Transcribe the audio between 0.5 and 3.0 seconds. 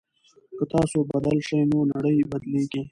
که تاسو بدل شئ نو نړۍ بدليږي.